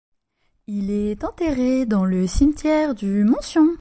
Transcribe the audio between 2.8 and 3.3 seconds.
du